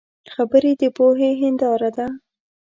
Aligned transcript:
خبرې 0.33 0.71
د 0.81 0.83
پوهې 0.97 1.31
هنداره 1.41 1.89
ده 1.97 2.07